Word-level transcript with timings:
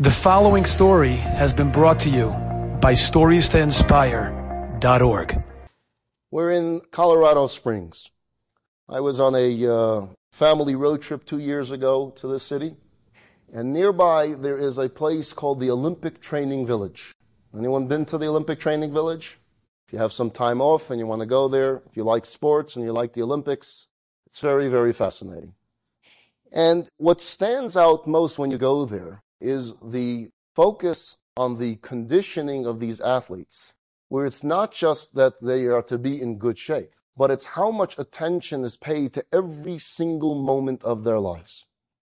The 0.00 0.12
following 0.12 0.64
story 0.64 1.16
has 1.16 1.52
been 1.52 1.72
brought 1.72 1.98
to 2.00 2.08
you 2.08 2.28
by 2.80 2.92
StoriesToInspire.org. 2.92 5.44
We're 6.30 6.52
in 6.52 6.82
Colorado 6.92 7.48
Springs. 7.48 8.08
I 8.88 9.00
was 9.00 9.18
on 9.18 9.34
a 9.34 9.66
uh, 9.66 10.06
family 10.30 10.76
road 10.76 11.02
trip 11.02 11.24
two 11.24 11.40
years 11.40 11.72
ago 11.72 12.12
to 12.14 12.28
this 12.28 12.44
city, 12.44 12.76
and 13.52 13.72
nearby 13.72 14.34
there 14.34 14.56
is 14.56 14.78
a 14.78 14.88
place 14.88 15.32
called 15.32 15.58
the 15.58 15.72
Olympic 15.72 16.20
Training 16.20 16.64
Village. 16.64 17.12
Anyone 17.52 17.88
been 17.88 18.04
to 18.04 18.18
the 18.18 18.28
Olympic 18.28 18.60
Training 18.60 18.92
Village? 18.92 19.40
If 19.88 19.94
you 19.94 19.98
have 19.98 20.12
some 20.12 20.30
time 20.30 20.60
off 20.60 20.92
and 20.92 21.00
you 21.00 21.08
want 21.08 21.22
to 21.22 21.26
go 21.26 21.48
there, 21.48 21.82
if 21.90 21.96
you 21.96 22.04
like 22.04 22.24
sports 22.24 22.76
and 22.76 22.84
you 22.84 22.92
like 22.92 23.14
the 23.14 23.22
Olympics, 23.22 23.88
it's 24.28 24.40
very, 24.40 24.68
very 24.68 24.92
fascinating. 24.92 25.54
And 26.52 26.88
what 26.98 27.20
stands 27.20 27.76
out 27.76 28.06
most 28.06 28.38
when 28.38 28.52
you 28.52 28.58
go 28.58 28.84
there 28.84 29.24
is 29.40 29.74
the 29.82 30.30
focus 30.54 31.16
on 31.36 31.56
the 31.56 31.76
conditioning 31.76 32.66
of 32.66 32.80
these 32.80 33.00
athletes, 33.00 33.74
where 34.08 34.26
it's 34.26 34.42
not 34.42 34.72
just 34.72 35.14
that 35.14 35.34
they 35.40 35.66
are 35.66 35.82
to 35.82 35.98
be 35.98 36.20
in 36.20 36.38
good 36.38 36.58
shape, 36.58 36.90
but 37.16 37.30
it's 37.30 37.46
how 37.46 37.70
much 37.70 37.98
attention 37.98 38.64
is 38.64 38.76
paid 38.76 39.12
to 39.12 39.24
every 39.32 39.78
single 39.78 40.34
moment 40.34 40.82
of 40.82 41.04
their 41.04 41.20
lives. 41.20 41.66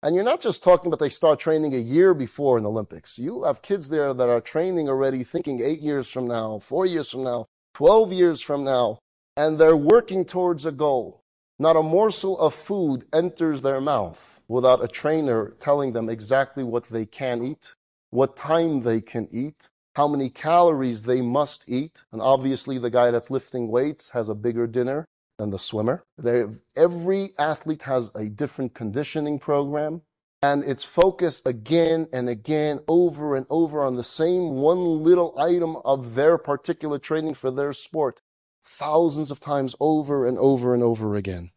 And 0.03 0.15
you're 0.15 0.25
not 0.25 0.41
just 0.41 0.63
talking 0.63 0.87
about 0.87 1.01
they 1.01 1.09
start 1.09 1.41
training 1.41 1.75
a 1.75 1.79
year 1.79 2.15
before 2.15 2.57
an 2.57 2.67
Olympics. 2.67 3.19
You 3.19 3.43
have 3.43 3.63
kids 3.63 3.89
there 3.89 4.15
that 4.15 4.29
are 4.29 4.41
training 4.41 4.89
already 4.89 5.25
thinking 5.25 5.61
eight 5.61 5.81
years 5.81 6.09
from 6.09 6.29
now, 6.29 6.61
four 6.61 6.87
years 6.87 7.11
from 7.11 7.25
now, 7.25 7.47
12 7.75 8.13
years 8.13 8.41
from 8.41 8.63
now, 8.63 8.99
and 9.37 9.59
they're 9.59 9.77
working 9.77 10.25
towards 10.25 10.65
a 10.65 10.73
goal. 10.73 11.25
Not 11.59 11.75
a 11.75 11.83
morsel 11.83 12.39
of 12.39 12.55
food 12.55 13.07
enters 13.13 13.63
their 13.63 13.81
mouth 13.81 14.38
without 14.49 14.83
a 14.83 14.89
trainer 14.89 15.55
telling 15.61 15.93
them 15.93 16.09
exactly 16.09 16.65
what 16.65 16.85
they 16.89 17.05
can 17.05 17.45
eat, 17.45 17.75
what 18.11 18.37
time 18.37 18.81
they 18.81 19.01
can 19.01 19.29
eat, 19.31 19.69
how 19.95 20.09
many 20.09 20.31
calories 20.31 21.03
they 21.03 21.21
must 21.21 21.65
eat. 21.69 22.03
And 22.13 22.23
obviously, 22.23 22.79
the 22.79 22.91
guy 22.91 23.11
that's 23.11 23.31
lifting 23.31 23.69
weights 23.69 24.11
has 24.11 24.29
a 24.29 24.35
bigger 24.35 24.67
dinner 24.67 25.07
than 25.39 25.51
the 25.51 25.59
swimmer. 25.59 26.05
They're, 26.17 26.59
every 26.77 27.33
athlete 27.39 27.83
has 27.83 28.11
a 28.15 28.29
different 28.29 28.75
conditioning 28.75 29.39
program. 29.39 30.03
And 30.41 30.63
it's 30.63 30.85
focused 30.85 31.47
again 31.47 32.07
and 32.13 32.29
again, 32.29 32.79
over 32.87 33.35
and 33.35 33.45
over 33.51 33.83
on 33.83 33.97
the 33.97 34.05
same 34.05 34.51
one 34.51 35.03
little 35.03 35.37
item 35.37 35.77
of 35.85 36.15
their 36.15 36.39
particular 36.39 37.01
training 37.01 37.35
for 37.35 37.51
their 37.51 37.73
sport, 37.73 38.21
thousands 38.65 39.33
of 39.33 39.41
times 39.41 39.75
over 39.81 40.29
and 40.29 40.39
over 40.39 40.75
and 40.75 40.83
over 40.83 41.17
again. 41.17 41.51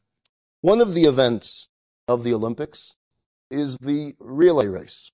One 0.62 0.82
of 0.82 0.96
the 0.96 1.06
events 1.06 1.68
of 2.12 2.24
the 2.24 2.34
Olympics 2.34 2.96
is 3.50 3.78
the 3.80 4.14
relay 4.20 4.68
race. 4.68 5.12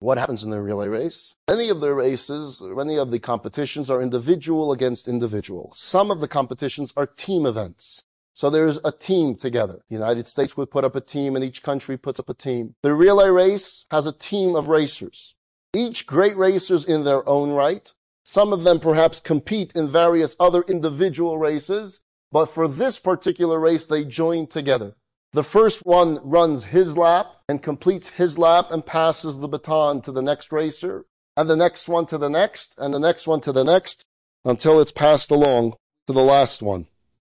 What 0.00 0.18
happens 0.18 0.44
in 0.44 0.50
the 0.50 0.62
relay 0.62 0.86
race? 0.86 1.34
Many 1.48 1.68
of 1.68 1.80
the 1.80 1.92
races, 1.92 2.62
many 2.62 2.96
of 2.96 3.10
the 3.10 3.18
competitions 3.18 3.90
are 3.90 4.00
individual 4.00 4.70
against 4.70 5.08
individual. 5.08 5.72
Some 5.74 6.10
of 6.10 6.20
the 6.20 6.28
competitions 6.28 6.92
are 6.96 7.06
team 7.06 7.46
events. 7.46 8.04
So 8.32 8.48
there's 8.48 8.78
a 8.84 8.92
team 8.92 9.34
together. 9.34 9.80
The 9.88 9.96
United 9.96 10.28
States 10.28 10.56
would 10.56 10.70
put 10.70 10.84
up 10.84 10.94
a 10.94 11.00
team 11.00 11.34
and 11.34 11.44
each 11.44 11.64
country 11.64 11.96
puts 11.96 12.20
up 12.20 12.28
a 12.28 12.34
team. 12.34 12.76
The 12.84 12.94
relay 12.94 13.28
race 13.30 13.86
has 13.90 14.06
a 14.06 14.12
team 14.12 14.54
of 14.54 14.68
racers. 14.68 15.34
Each 15.74 16.06
great 16.06 16.36
racers 16.36 16.84
in 16.84 17.02
their 17.02 17.28
own 17.28 17.50
right. 17.50 17.92
Some 18.24 18.52
of 18.52 18.62
them 18.62 18.78
perhaps 18.78 19.20
compete 19.20 19.72
in 19.74 19.88
various 19.88 20.36
other 20.38 20.62
individual 20.68 21.38
races, 21.38 22.00
but 22.30 22.46
for 22.46 22.68
this 22.68 23.00
particular 23.00 23.58
race, 23.58 23.86
they 23.86 24.04
join 24.04 24.46
together. 24.46 24.94
The 25.32 25.44
first 25.44 25.80
one 25.84 26.20
runs 26.22 26.64
his 26.64 26.96
lap 26.96 27.26
and 27.48 27.62
completes 27.62 28.08
his 28.08 28.38
lap 28.38 28.70
and 28.70 28.84
passes 28.84 29.38
the 29.38 29.48
baton 29.48 30.00
to 30.02 30.12
the 30.12 30.22
next 30.22 30.52
racer, 30.52 31.04
and 31.36 31.48
the 31.48 31.56
next 31.56 31.86
one 31.86 32.06
to 32.06 32.16
the 32.16 32.30
next, 32.30 32.74
and 32.78 32.94
the 32.94 32.98
next 32.98 33.26
one 33.26 33.42
to 33.42 33.52
the 33.52 33.64
next, 33.64 34.06
until 34.44 34.80
it's 34.80 34.92
passed 34.92 35.30
along 35.30 35.74
to 36.06 36.14
the 36.14 36.22
last 36.22 36.62
one. 36.62 36.86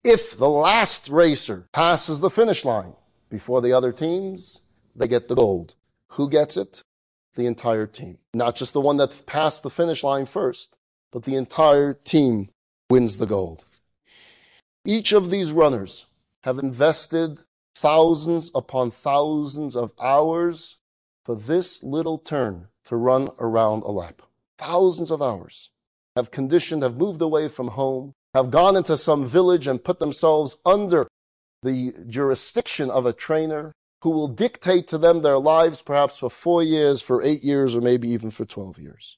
If 0.04 0.38
the 0.38 0.48
last 0.48 1.08
racer 1.08 1.66
passes 1.72 2.20
the 2.20 2.30
finish 2.30 2.64
line 2.64 2.94
before 3.28 3.60
the 3.60 3.72
other 3.72 3.92
teams, 3.92 4.62
they 4.94 5.08
get 5.08 5.26
the 5.26 5.34
gold. 5.34 5.74
Who 6.12 6.30
gets 6.30 6.56
it? 6.56 6.82
The 7.34 7.46
entire 7.46 7.86
team. 7.86 8.18
Not 8.32 8.54
just 8.54 8.72
the 8.72 8.80
one 8.80 8.98
that 8.98 9.26
passed 9.26 9.62
the 9.62 9.70
finish 9.70 10.04
line 10.04 10.26
first, 10.26 10.76
but 11.10 11.24
the 11.24 11.34
entire 11.34 11.94
team 11.94 12.50
wins 12.88 13.18
the 13.18 13.26
gold. 13.26 13.64
Each 14.84 15.12
of 15.12 15.30
these 15.30 15.52
runners 15.52 16.06
have 16.42 16.58
invested 16.58 17.40
thousands 17.80 18.50
upon 18.54 18.90
thousands 18.90 19.74
of 19.74 19.90
hours 19.98 20.76
for 21.24 21.34
this 21.34 21.82
little 21.82 22.18
turn 22.18 22.68
to 22.84 22.94
run 22.94 23.30
around 23.38 23.82
a 23.84 23.90
lap. 23.90 24.20
Thousands 24.58 25.10
of 25.10 25.22
hours. 25.22 25.70
Have 26.14 26.30
conditioned, 26.30 26.82
have 26.82 26.98
moved 26.98 27.22
away 27.22 27.48
from 27.48 27.68
home, 27.68 28.12
have 28.34 28.50
gone 28.50 28.76
into 28.76 28.98
some 28.98 29.24
village 29.24 29.66
and 29.66 29.82
put 29.82 29.98
themselves 29.98 30.58
under 30.66 31.08
the 31.62 31.94
jurisdiction 32.06 32.90
of 32.90 33.06
a 33.06 33.14
trainer 33.14 33.72
who 34.02 34.10
will 34.10 34.28
dictate 34.28 34.86
to 34.88 34.98
them 34.98 35.22
their 35.22 35.38
lives 35.38 35.80
perhaps 35.80 36.18
for 36.18 36.28
four 36.28 36.62
years, 36.62 37.00
for 37.00 37.22
eight 37.22 37.42
years, 37.42 37.74
or 37.74 37.80
maybe 37.80 38.08
even 38.10 38.30
for 38.30 38.44
12 38.44 38.78
years. 38.78 39.16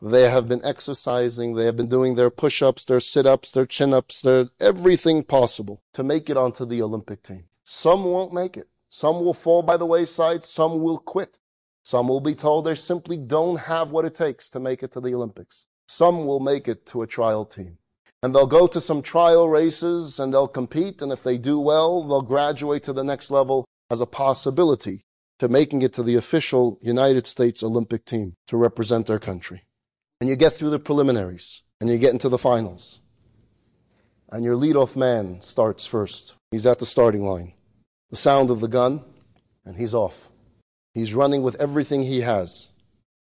They 0.00 0.30
have 0.30 0.48
been 0.48 0.64
exercising, 0.64 1.54
they 1.54 1.66
have 1.66 1.76
been 1.76 1.88
doing 1.88 2.14
their 2.14 2.30
push 2.30 2.62
ups, 2.62 2.86
their 2.86 3.00
sit 3.00 3.26
ups, 3.26 3.52
their 3.52 3.66
chin 3.66 3.92
ups, 3.92 4.22
their 4.22 4.48
everything 4.58 5.22
possible 5.22 5.82
to 5.92 6.02
make 6.02 6.30
it 6.30 6.38
onto 6.38 6.64
the 6.64 6.80
Olympic 6.80 7.22
team. 7.22 7.44
Some 7.72 8.02
won't 8.02 8.32
make 8.32 8.56
it. 8.56 8.66
Some 8.88 9.20
will 9.20 9.32
fall 9.32 9.62
by 9.62 9.76
the 9.76 9.86
wayside. 9.86 10.42
Some 10.42 10.82
will 10.82 10.98
quit. 10.98 11.38
Some 11.84 12.08
will 12.08 12.20
be 12.20 12.34
told 12.34 12.64
they 12.64 12.74
simply 12.74 13.16
don't 13.16 13.60
have 13.60 13.92
what 13.92 14.04
it 14.04 14.16
takes 14.16 14.50
to 14.50 14.58
make 14.58 14.82
it 14.82 14.90
to 14.90 15.00
the 15.00 15.14
Olympics. 15.14 15.66
Some 15.86 16.26
will 16.26 16.40
make 16.40 16.66
it 16.66 16.84
to 16.86 17.02
a 17.02 17.06
trial 17.06 17.44
team. 17.44 17.78
And 18.24 18.34
they'll 18.34 18.48
go 18.48 18.66
to 18.66 18.80
some 18.80 19.02
trial 19.02 19.48
races 19.48 20.18
and 20.18 20.34
they'll 20.34 20.48
compete. 20.48 21.00
And 21.00 21.12
if 21.12 21.22
they 21.22 21.38
do 21.38 21.60
well, 21.60 22.02
they'll 22.02 22.22
graduate 22.22 22.82
to 22.84 22.92
the 22.92 23.04
next 23.04 23.30
level 23.30 23.64
as 23.88 24.00
a 24.00 24.04
possibility 24.04 25.02
to 25.38 25.46
making 25.46 25.82
it 25.82 25.92
to 25.92 26.02
the 26.02 26.16
official 26.16 26.76
United 26.82 27.24
States 27.24 27.62
Olympic 27.62 28.04
team 28.04 28.34
to 28.48 28.56
represent 28.56 29.06
their 29.06 29.20
country. 29.20 29.62
And 30.20 30.28
you 30.28 30.34
get 30.34 30.54
through 30.54 30.70
the 30.70 30.80
preliminaries 30.80 31.62
and 31.80 31.88
you 31.88 31.98
get 31.98 32.14
into 32.14 32.28
the 32.28 32.36
finals. 32.36 32.98
And 34.28 34.42
your 34.42 34.56
leadoff 34.56 34.96
man 34.96 35.40
starts 35.40 35.86
first. 35.86 36.34
He's 36.50 36.66
at 36.66 36.80
the 36.80 36.84
starting 36.84 37.24
line 37.24 37.52
the 38.10 38.16
sound 38.16 38.50
of 38.50 38.60
the 38.60 38.68
gun, 38.68 39.02
and 39.64 39.76
he's 39.76 39.94
off. 39.94 40.30
He's 40.94 41.14
running 41.14 41.42
with 41.42 41.60
everything 41.60 42.02
he 42.02 42.22
has. 42.22 42.70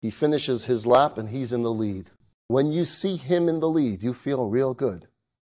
He 0.01 0.11
finishes 0.11 0.65
his 0.65 0.87
lap 0.87 1.19
and 1.19 1.29
he's 1.29 1.53
in 1.53 1.63
the 1.63 1.73
lead. 1.73 2.11
When 2.47 2.73
you 2.73 2.87
see 2.87 3.17
him 3.17 3.49
in 3.49 3.61
the 3.61 3.69
lead, 3.69 4.03
you 4.03 4.15
feel 4.15 4.49
real 4.49 4.73
good. 4.73 5.07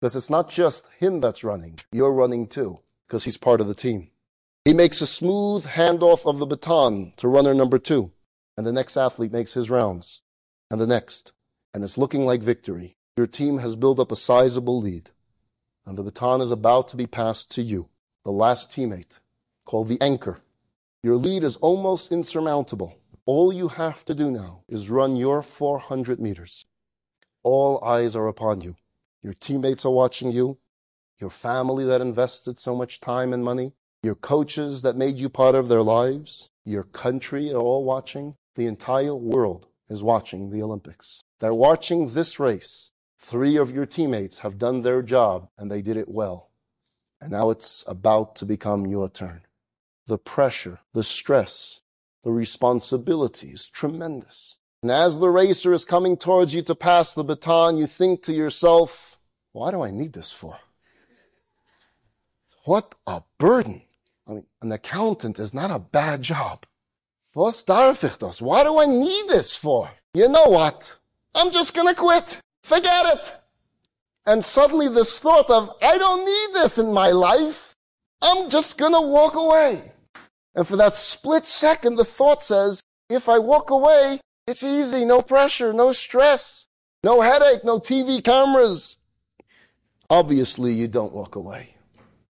Because 0.02 0.16
it's 0.16 0.30
not 0.30 0.50
just 0.50 0.88
him 0.98 1.20
that's 1.20 1.44
running, 1.44 1.78
you're 1.92 2.12
running 2.12 2.48
too, 2.48 2.80
because 3.08 3.26
he's 3.26 3.38
part 3.38 3.62
of 3.62 3.68
the 3.68 3.76
team. 3.76 4.10
He 4.66 4.74
makes 4.74 5.02
a 5.02 5.08
smooth 5.08 5.66
handoff 5.66 6.26
of 6.26 6.40
the 6.40 6.48
baton 6.48 7.14
to 7.18 7.28
runner 7.28 7.54
number 7.54 7.78
two, 7.78 8.12
and 8.58 8.66
the 8.66 8.72
next 8.72 8.98
athlete 8.98 9.32
makes 9.32 9.54
his 9.54 9.70
rounds, 9.70 10.24
and 10.72 10.82
the 10.82 10.88
next, 10.88 11.34
and 11.74 11.84
it's 11.84 11.98
looking 11.98 12.26
like 12.26 12.42
victory. 12.42 12.96
Your 13.18 13.28
team 13.28 13.58
has 13.60 13.76
built 13.76 14.00
up 14.00 14.12
a 14.12 14.16
sizable 14.16 14.82
lead, 14.82 15.12
and 15.86 15.98
the 15.98 16.04
baton 16.04 16.42
is 16.42 16.52
about 16.52 16.88
to 16.90 16.98
be 16.98 17.06
passed 17.06 17.52
to 17.52 17.62
you 17.62 17.90
the 18.30 18.34
last 18.34 18.70
teammate, 18.70 19.18
called 19.66 19.88
the 19.88 20.00
anchor. 20.00 20.40
Your 21.02 21.16
lead 21.16 21.44
is 21.44 21.56
almost 21.56 22.12
insurmountable. 22.12 22.96
All 23.26 23.52
you 23.52 23.70
have 23.70 24.06
to 24.06 24.14
do 24.14 24.30
now 24.30 24.62
is 24.70 24.92
run 24.92 25.16
your 25.16 25.42
400 25.42 26.20
meters. 26.20 26.68
All 27.42 27.84
eyes 27.84 28.16
are 28.16 28.28
upon 28.28 28.62
you. 28.62 28.76
Your 29.24 29.34
teammates 29.34 29.84
are 29.84 29.92
watching 29.92 30.32
you. 30.32 30.60
Your 31.18 31.32
family 31.32 31.86
that 31.86 32.02
invested 32.02 32.60
so 32.60 32.76
much 32.76 33.00
time 33.00 33.34
and 33.34 33.44
money. 33.44 33.74
Your 34.04 34.14
coaches 34.14 34.84
that 34.84 34.96
made 34.96 35.18
you 35.18 35.28
part 35.28 35.56
of 35.56 35.68
their 35.68 35.82
lives. 35.82 36.52
Your 36.66 36.84
country 36.84 37.52
are 37.52 37.58
all 37.58 37.84
watching. 37.84 38.36
The 38.54 38.68
entire 38.68 39.16
world 39.16 39.66
is 39.90 40.04
watching 40.04 40.52
the 40.52 40.62
Olympics. 40.62 41.24
They're 41.40 41.52
watching 41.52 42.10
this 42.10 42.40
race. 42.40 42.92
Three 43.18 43.58
of 43.58 43.72
your 43.72 43.88
teammates 43.88 44.38
have 44.42 44.60
done 44.60 44.84
their 44.84 45.02
job 45.02 45.50
and 45.58 45.72
they 45.72 45.82
did 45.82 45.98
it 45.98 46.10
well. 46.10 46.49
And 47.22 47.32
now 47.32 47.50
it's 47.50 47.84
about 47.88 48.36
to 48.38 48.46
become 48.46 48.88
your 48.88 49.10
turn. 49.10 49.42
The 50.08 50.18
pressure, 50.18 50.80
the 50.94 51.04
stress, 51.04 51.82
the 52.24 52.32
responsibility 52.32 53.50
is 53.50 53.68
tremendous. 53.68 54.58
And 54.82 54.92
as 54.92 55.20
the 55.20 55.30
racer 55.30 55.74
is 55.74 55.84
coming 55.84 56.16
towards 56.16 56.56
you 56.56 56.62
to 56.64 56.76
pass 56.76 57.14
the 57.14 57.24
baton, 57.24 57.78
you 57.78 57.88
think 57.88 58.24
to 58.24 58.34
yourself, 58.34 59.18
why 59.52 59.72
do 59.72 59.82
I 59.82 59.92
need 59.92 60.14
this 60.14 60.32
for? 60.32 60.58
What 62.64 62.96
a 63.06 63.24
burden. 63.38 63.82
I 64.28 64.34
mean, 64.34 64.46
an 64.62 64.72
accountant 64.72 65.40
is 65.40 65.54
not 65.54 65.72
a 65.72 65.80
bad 65.80 66.22
job. 66.22 66.66
Was 67.36 67.64
darf? 67.64 68.42
Why 68.42 68.64
do 68.64 68.80
I 68.80 68.86
need 68.86 69.28
this 69.28 69.56
for? 69.56 69.92
You 70.14 70.30
know 70.30 70.48
what? 70.48 70.98
I'm 71.36 71.52
just 71.52 71.74
gonna 71.74 71.96
quit. 71.96 72.40
Forget 72.64 73.06
it. 73.18 73.36
And 74.30 74.46
suddenly 74.46 74.88
this 74.88 75.18
thought 75.18 75.50
of, 75.50 75.72
I 75.82 75.98
don't 75.98 76.24
need 76.24 76.54
this 76.54 76.78
in 76.78 76.94
my 76.94 77.10
life. 77.10 77.74
I'm 78.22 78.48
just 78.48 78.78
gonna 78.78 79.02
walk 79.02 79.34
away. 79.34 79.92
And 80.54 80.68
for 80.68 80.76
that 80.76 80.94
split 80.94 81.48
second, 81.48 81.96
the 81.96 82.06
thought 82.06 82.44
says, 82.44 82.80
if 83.10 83.28
I 83.28 83.40
walk 83.40 83.72
away, 83.72 84.20
It's 84.50 84.64
easy, 84.64 85.06
no 85.06 85.22
pressure, 85.22 85.74
no 85.74 85.92
stress, 85.92 86.66
no 87.04 87.22
headache, 87.22 87.64
no 87.64 87.80
TV 87.80 88.24
cameras. 88.24 88.98
Obviously, 90.10 90.74
you 90.74 90.88
don't 90.88 91.14
walk 91.14 91.36
away. 91.36 91.76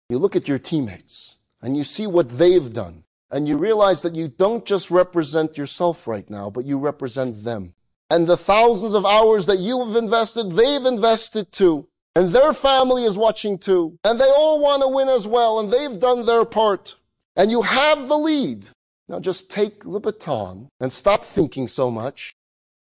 You 0.10 0.18
look 0.18 0.36
at 0.36 0.48
your 0.50 0.60
teammates 0.60 1.38
and 1.62 1.78
you 1.78 1.86
see 1.86 2.08
what 2.08 2.38
they've 2.38 2.72
done 2.74 3.06
and 3.32 3.48
you 3.48 3.58
realize 3.58 4.02
that 4.02 4.16
you 4.16 4.28
don't 4.28 4.66
just 4.66 4.92
represent 4.92 5.58
yourself 5.58 6.06
right 6.06 6.30
now, 6.30 6.50
but 6.50 6.66
you 6.66 6.78
represent 6.78 7.46
them. 7.46 7.74
And 8.12 8.28
the 8.28 8.36
thousands 8.36 8.94
of 8.94 9.06
hours 9.06 9.46
that 9.46 9.60
you 9.60 9.86
have 9.86 9.96
invested, 9.96 10.52
they've 10.52 10.86
invested 10.86 11.50
too. 11.54 11.88
And 12.14 12.30
their 12.34 12.52
family 12.52 13.06
is 13.06 13.18
watching 13.18 13.58
too. 13.58 13.98
And 14.04 14.20
they 14.20 14.30
all 14.30 14.60
want 14.60 14.82
to 14.82 14.90
win 14.90 15.08
as 15.08 15.30
well, 15.30 15.62
and 15.62 15.72
they've 15.72 15.98
done 15.98 16.26
their 16.26 16.44
part. 16.44 16.96
And 17.38 17.50
you 17.50 17.62
have 17.62 18.10
the 18.10 18.18
lead. 18.18 18.68
Now 19.08 19.22
just 19.22 19.50
take 19.50 19.86
the 19.86 20.02
baton 20.02 20.68
and 20.82 20.92
stop 20.92 21.24
thinking 21.24 21.70
so 21.70 21.90
much 21.90 22.36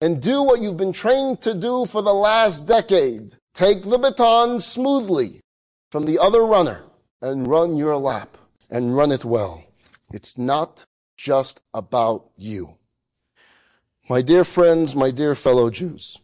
and 0.01 0.21
do 0.21 0.43
what 0.43 0.59
you've 0.59 0.75
been 0.75 0.91
trained 0.91 1.39
to 1.43 1.53
do 1.53 1.85
for 1.85 2.01
the 2.01 2.13
last 2.13 2.65
decade. 2.65 3.37
Take 3.53 3.83
the 3.83 3.97
baton 3.97 4.59
smoothly 4.59 5.39
from 5.89 6.05
the 6.05 6.19
other 6.19 6.43
runner 6.43 6.83
and 7.21 7.47
run 7.47 7.77
your 7.77 7.95
lap 7.95 8.37
and 8.69 8.97
run 8.97 9.13
it 9.13 9.23
well. 9.23 9.63
It's 10.11 10.37
not 10.37 10.83
just 11.15 11.61
about 11.73 12.29
you. 12.35 12.75
My 14.09 14.21
dear 14.21 14.43
friends, 14.43 14.97
my 14.97 15.11
dear 15.11 15.33
fellow 15.33 15.69
Jews, 15.69 16.19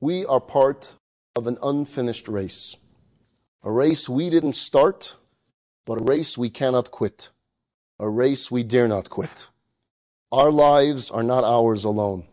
we 0.00 0.26
are 0.26 0.38
part 0.38 0.94
of 1.34 1.46
an 1.46 1.56
unfinished 1.62 2.28
race. 2.28 2.76
A 3.62 3.72
race 3.72 4.06
we 4.06 4.28
didn't 4.28 4.52
start, 4.52 5.14
but 5.86 5.98
a 5.98 6.04
race 6.04 6.36
we 6.36 6.50
cannot 6.50 6.90
quit. 6.90 7.30
A 7.98 8.06
race 8.06 8.50
we 8.50 8.62
dare 8.62 8.86
not 8.86 9.08
quit. 9.08 9.46
Our 10.30 10.52
lives 10.52 11.10
are 11.10 11.22
not 11.22 11.42
ours 11.42 11.84
alone. 11.84 12.26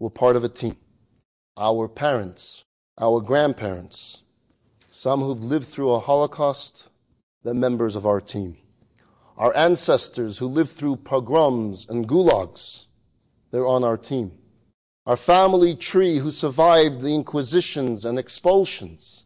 We're 0.00 0.10
part 0.10 0.34
of 0.34 0.42
a 0.42 0.48
team. 0.48 0.76
Our 1.56 1.86
parents, 1.86 2.64
our 2.98 3.20
grandparents, 3.20 4.24
some 4.90 5.20
who've 5.20 5.44
lived 5.44 5.68
through 5.68 5.92
a 5.92 6.00
Holocaust, 6.00 6.88
the 7.44 7.54
members 7.54 7.94
of 7.94 8.06
our 8.06 8.20
team 8.20 8.56
our 9.40 9.56
ancestors 9.56 10.36
who 10.36 10.46
lived 10.46 10.68
through 10.68 10.96
pogroms 10.96 11.86
and 11.88 12.06
gulags, 12.06 12.84
they're 13.50 13.66
on 13.66 13.84
our 13.84 13.96
team. 13.96 14.32
Our 15.06 15.16
family 15.16 15.74
tree 15.74 16.18
who 16.18 16.30
survived 16.30 17.00
the 17.00 17.14
inquisitions 17.14 18.04
and 18.04 18.18
expulsions, 18.18 19.24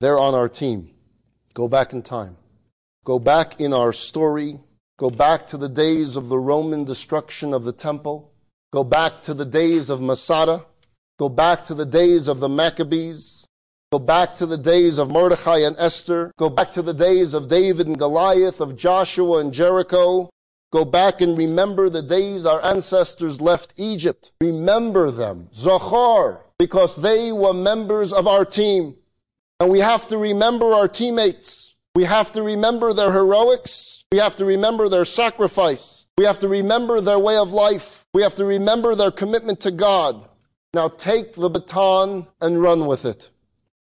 they're 0.00 0.18
on 0.18 0.34
our 0.34 0.48
team. 0.48 0.90
Go 1.54 1.68
back 1.68 1.92
in 1.92 2.02
time. 2.02 2.36
Go 3.04 3.18
back 3.18 3.60
in 3.60 3.72
our 3.72 3.92
story. 3.92 4.60
Go 4.98 5.10
back 5.10 5.46
to 5.48 5.58
the 5.58 5.68
days 5.68 6.16
of 6.16 6.28
the 6.28 6.38
Roman 6.38 6.84
destruction 6.84 7.52
of 7.52 7.64
the 7.64 7.72
temple. 7.72 8.32
Go 8.72 8.84
back 8.84 9.22
to 9.24 9.34
the 9.34 9.44
days 9.44 9.90
of 9.90 10.00
Masada. 10.00 10.64
Go 11.18 11.28
back 11.28 11.64
to 11.66 11.74
the 11.74 11.86
days 11.86 12.26
of 12.26 12.40
the 12.40 12.48
Maccabees. 12.48 13.46
Go 13.92 13.98
back 13.98 14.34
to 14.36 14.46
the 14.46 14.56
days 14.56 14.98
of 14.98 15.10
Mordecai 15.10 15.58
and 15.58 15.76
Esther. 15.78 16.32
Go 16.38 16.48
back 16.48 16.72
to 16.72 16.82
the 16.82 16.94
days 16.94 17.34
of 17.34 17.48
David 17.48 17.86
and 17.86 17.98
Goliath, 17.98 18.60
of 18.60 18.76
Joshua 18.76 19.38
and 19.38 19.52
Jericho. 19.52 20.30
Go 20.72 20.86
back 20.86 21.20
and 21.20 21.36
remember 21.36 21.90
the 21.90 22.02
days 22.02 22.46
our 22.46 22.64
ancestors 22.64 23.42
left 23.42 23.74
Egypt. 23.76 24.32
Remember 24.40 25.10
them. 25.10 25.48
Zachor, 25.54 26.40
because 26.58 26.96
they 26.96 27.30
were 27.30 27.52
members 27.52 28.10
of 28.12 28.26
our 28.26 28.46
team. 28.46 28.96
And 29.60 29.70
we 29.70 29.80
have 29.80 30.08
to 30.08 30.16
remember 30.16 30.72
our 30.72 30.88
teammates. 30.88 31.74
We 31.94 32.04
have 32.04 32.32
to 32.32 32.42
remember 32.42 32.94
their 32.94 33.12
heroics. 33.12 34.04
We 34.12 34.18
have 34.18 34.34
to 34.36 34.46
remember 34.46 34.88
their 34.88 35.04
sacrifice. 35.04 36.06
We 36.16 36.24
have 36.24 36.38
to 36.38 36.48
remember 36.48 37.02
their 37.02 37.18
way 37.18 37.36
of 37.36 37.52
life. 37.52 38.06
We 38.14 38.22
have 38.22 38.34
to 38.36 38.46
remember 38.46 38.94
their 38.94 39.10
commitment 39.10 39.60
to 39.60 39.70
God. 39.70 40.26
Now 40.72 40.88
take 40.88 41.34
the 41.34 41.50
baton 41.50 42.26
and 42.40 42.62
run 42.62 42.86
with 42.86 43.04
it. 43.04 43.30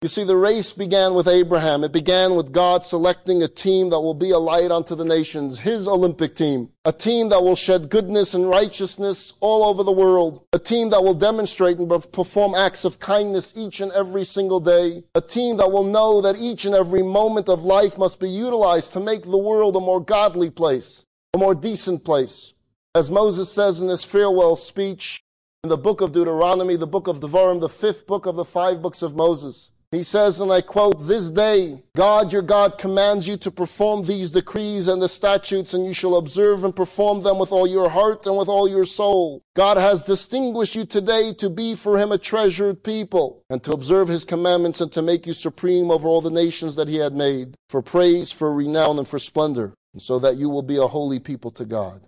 You 0.02 0.08
see, 0.08 0.24
the 0.24 0.36
race 0.36 0.72
began 0.72 1.14
with 1.14 1.28
Abraham. 1.28 1.84
It 1.84 1.92
began 1.92 2.34
with 2.34 2.50
God 2.50 2.84
selecting 2.84 3.40
a 3.40 3.46
team 3.46 3.90
that 3.90 4.00
will 4.00 4.14
be 4.14 4.30
a 4.30 4.38
light 4.38 4.72
unto 4.72 4.96
the 4.96 5.04
nations, 5.04 5.60
his 5.60 5.86
Olympic 5.86 6.34
team. 6.34 6.70
A 6.84 6.92
team 6.92 7.28
that 7.28 7.44
will 7.44 7.54
shed 7.54 7.88
goodness 7.88 8.34
and 8.34 8.48
righteousness 8.48 9.34
all 9.38 9.64
over 9.64 9.84
the 9.84 9.92
world. 9.92 10.44
A 10.54 10.58
team 10.58 10.90
that 10.90 11.04
will 11.04 11.14
demonstrate 11.14 11.78
and 11.78 11.88
perform 12.10 12.56
acts 12.56 12.84
of 12.84 12.98
kindness 12.98 13.56
each 13.56 13.80
and 13.80 13.92
every 13.92 14.24
single 14.24 14.58
day. 14.58 15.04
A 15.14 15.20
team 15.20 15.58
that 15.58 15.70
will 15.70 15.84
know 15.84 16.20
that 16.20 16.36
each 16.36 16.64
and 16.64 16.74
every 16.74 17.04
moment 17.04 17.48
of 17.48 17.62
life 17.62 17.96
must 17.96 18.18
be 18.18 18.28
utilized 18.28 18.92
to 18.94 19.00
make 19.00 19.22
the 19.22 19.38
world 19.38 19.76
a 19.76 19.80
more 19.80 20.00
godly 20.00 20.50
place, 20.50 21.04
a 21.32 21.38
more 21.38 21.54
decent 21.54 22.04
place. 22.04 22.54
As 22.92 23.08
Moses 23.08 23.52
says 23.52 23.80
in 23.80 23.88
his 23.88 24.02
farewell 24.02 24.56
speech 24.56 25.22
in 25.62 25.68
the 25.68 25.78
book 25.78 26.00
of 26.00 26.10
Deuteronomy, 26.10 26.74
the 26.74 26.88
book 26.88 27.06
of 27.06 27.20
Devarim, 27.20 27.60
the 27.60 27.68
fifth 27.68 28.04
book 28.08 28.26
of 28.26 28.34
the 28.34 28.44
five 28.44 28.82
books 28.82 29.02
of 29.02 29.14
Moses. 29.14 29.70
He 29.92 30.02
says, 30.02 30.40
and 30.40 30.50
I 30.50 30.62
quote, 30.62 31.06
This 31.06 31.30
day 31.30 31.82
God 31.94 32.32
your 32.32 32.40
God 32.40 32.78
commands 32.78 33.28
you 33.28 33.36
to 33.36 33.50
perform 33.50 34.02
these 34.02 34.30
decrees 34.30 34.88
and 34.88 35.02
the 35.02 35.08
statutes, 35.08 35.74
and 35.74 35.84
you 35.84 35.92
shall 35.92 36.16
observe 36.16 36.64
and 36.64 36.74
perform 36.74 37.20
them 37.20 37.38
with 37.38 37.52
all 37.52 37.66
your 37.66 37.90
heart 37.90 38.26
and 38.26 38.34
with 38.34 38.48
all 38.48 38.66
your 38.66 38.86
soul. 38.86 39.42
God 39.54 39.76
has 39.76 40.02
distinguished 40.02 40.74
you 40.74 40.86
today 40.86 41.34
to 41.34 41.50
be 41.50 41.74
for 41.74 41.98
him 41.98 42.10
a 42.10 42.16
treasured 42.16 42.82
people, 42.82 43.44
and 43.50 43.62
to 43.64 43.72
observe 43.72 44.08
his 44.08 44.24
commandments 44.24 44.80
and 44.80 44.90
to 44.94 45.02
make 45.02 45.26
you 45.26 45.34
supreme 45.34 45.90
over 45.90 46.08
all 46.08 46.22
the 46.22 46.30
nations 46.30 46.74
that 46.76 46.88
he 46.88 46.96
had 46.96 47.12
made, 47.12 47.54
for 47.68 47.82
praise, 47.82 48.32
for 48.32 48.50
renown, 48.50 48.98
and 48.98 49.06
for 49.06 49.18
splendor, 49.18 49.74
and 49.92 50.00
so 50.00 50.18
that 50.18 50.38
you 50.38 50.48
will 50.48 50.62
be 50.62 50.78
a 50.78 50.86
holy 50.86 51.20
people 51.20 51.50
to 51.50 51.66
God. 51.66 52.00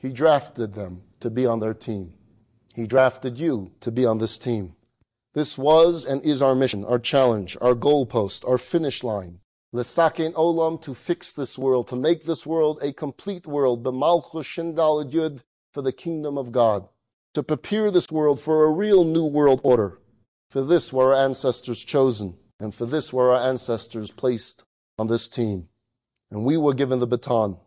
He 0.00 0.08
drafted 0.14 0.72
them 0.72 1.02
to 1.20 1.28
be 1.28 1.44
on 1.44 1.60
their 1.60 1.74
team. 1.74 2.14
He 2.74 2.86
drafted 2.86 3.36
you 3.36 3.72
to 3.80 3.90
be 3.90 4.06
on 4.06 4.16
this 4.16 4.38
team. 4.38 4.76
This 5.38 5.56
was 5.56 6.04
and 6.04 6.20
is 6.22 6.42
our 6.42 6.56
mission, 6.56 6.84
our 6.84 6.98
challenge, 6.98 7.56
our 7.60 7.76
goalpost, 7.76 8.44
our 8.44 8.58
finish 8.58 9.04
line. 9.04 9.38
Lesakin 9.72 10.32
olam 10.34 10.82
to 10.82 10.94
fix 10.94 11.32
this 11.32 11.56
world, 11.56 11.86
to 11.86 11.94
make 11.94 12.24
this 12.24 12.44
world 12.44 12.80
a 12.82 12.92
complete 12.92 13.46
world, 13.46 13.84
b'malchus 13.84 14.42
shindal 14.42 15.08
yud 15.08 15.44
for 15.72 15.80
the 15.80 15.92
kingdom 15.92 16.36
of 16.36 16.50
God, 16.50 16.88
to 17.34 17.44
prepare 17.44 17.92
this 17.92 18.10
world 18.10 18.40
for 18.40 18.64
a 18.64 18.72
real 18.72 19.04
new 19.04 19.24
world 19.24 19.60
order. 19.62 20.00
For 20.50 20.64
this 20.64 20.92
were 20.92 21.14
our 21.14 21.24
ancestors 21.24 21.84
chosen, 21.84 22.36
and 22.58 22.74
for 22.74 22.86
this 22.86 23.12
were 23.12 23.30
our 23.30 23.48
ancestors 23.48 24.10
placed 24.10 24.64
on 24.98 25.06
this 25.06 25.28
team. 25.28 25.68
And 26.32 26.44
we 26.44 26.56
were 26.56 26.74
given 26.74 26.98
the 26.98 27.06
baton, 27.06 27.58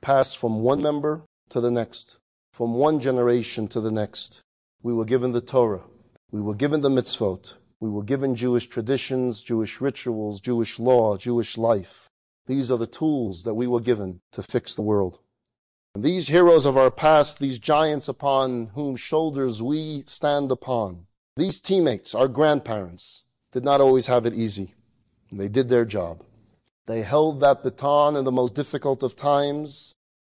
passed 0.00 0.38
from 0.38 0.62
one 0.62 0.80
member 0.80 1.26
to 1.50 1.60
the 1.60 1.70
next, 1.70 2.16
from 2.54 2.72
one 2.72 2.98
generation 2.98 3.68
to 3.68 3.82
the 3.82 3.92
next. 3.92 4.40
We 4.82 4.94
were 4.94 5.04
given 5.04 5.32
the 5.32 5.42
Torah. 5.42 5.82
We 6.32 6.40
were 6.40 6.54
given 6.54 6.80
the 6.80 6.90
mitzvot. 6.90 7.54
We 7.80 7.90
were 7.90 8.04
given 8.04 8.36
Jewish 8.36 8.66
traditions, 8.68 9.40
Jewish 9.40 9.80
rituals, 9.80 10.40
Jewish 10.40 10.78
law, 10.78 11.16
Jewish 11.16 11.58
life. 11.58 12.08
These 12.46 12.70
are 12.70 12.78
the 12.78 12.86
tools 12.86 13.42
that 13.42 13.54
we 13.54 13.66
were 13.66 13.80
given 13.80 14.20
to 14.32 14.42
fix 14.42 14.74
the 14.74 14.82
world. 14.82 15.18
And 15.94 16.04
these 16.04 16.28
heroes 16.28 16.66
of 16.66 16.76
our 16.76 16.90
past, 16.90 17.40
these 17.40 17.58
giants 17.58 18.06
upon 18.06 18.66
whom 18.74 18.94
shoulders 18.94 19.60
we 19.60 20.04
stand 20.06 20.52
upon, 20.52 21.06
these 21.36 21.60
teammates, 21.60 22.14
our 22.14 22.28
grandparents, 22.28 23.24
did 23.50 23.64
not 23.64 23.80
always 23.80 24.06
have 24.06 24.24
it 24.24 24.34
easy. 24.34 24.74
They 25.32 25.48
did 25.48 25.68
their 25.68 25.84
job. 25.84 26.22
They 26.86 27.02
held 27.02 27.40
that 27.40 27.64
baton 27.64 28.14
in 28.14 28.24
the 28.24 28.30
most 28.32 28.54
difficult 28.54 29.02
of 29.02 29.16
times. 29.16 29.94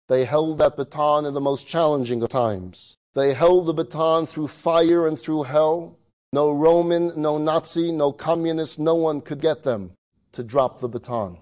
They 0.09 0.25
held 0.25 0.57
that 0.57 0.75
baton 0.75 1.25
in 1.25 1.33
the 1.33 1.41
most 1.41 1.67
challenging 1.67 2.21
of 2.21 2.29
times. 2.29 2.97
They 3.15 3.33
held 3.33 3.65
the 3.65 3.73
baton 3.73 4.25
through 4.25 4.49
fire 4.49 5.07
and 5.07 5.17
through 5.17 5.43
hell. 5.43 5.97
No 6.33 6.51
Roman, 6.51 7.13
no 7.15 7.37
Nazi, 7.37 7.91
no 7.91 8.11
communist, 8.11 8.77
no 8.77 8.95
one 8.95 9.21
could 9.21 9.39
get 9.39 9.63
them 9.63 9.91
to 10.33 10.43
drop 10.43 10.81
the 10.81 10.89
baton. 10.89 11.37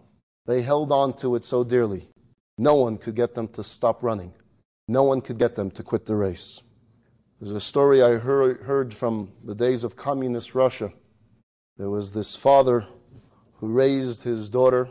They 0.46 0.62
held 0.62 0.92
on 0.92 1.14
to 1.18 1.36
it 1.36 1.44
so 1.44 1.64
dearly. 1.64 2.10
No 2.60 2.76
one 2.76 2.98
could 2.98 3.16
get 3.16 3.34
them 3.34 3.48
to 3.50 3.64
stop 3.64 4.04
running. 4.04 4.34
No 4.88 5.02
one 5.04 5.22
could 5.22 5.40
get 5.40 5.56
them 5.56 5.72
to 5.72 5.82
quit 5.82 6.06
the 6.06 6.16
race. 6.16 6.62
There's 7.40 7.54
a 7.54 7.60
story 7.60 8.04
I 8.04 8.18
heard, 8.18 8.94
from 8.94 9.32
the 9.44 9.56
days 9.56 9.84
of 9.84 9.96
communist 9.96 10.54
Russia. 10.54 10.94
There 11.78 11.90
was 11.90 12.12
this 12.12 12.36
father 12.36 12.86
who 13.56 13.68
raised 13.70 14.22
his 14.22 14.48
daughter. 14.50 14.88